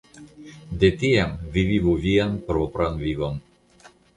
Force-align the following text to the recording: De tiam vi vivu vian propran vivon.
De 0.83 0.89
tiam 1.03 1.35
vi 1.57 1.65
vivu 1.73 1.93
vian 2.07 2.35
propran 2.51 3.01
vivon. 3.07 3.41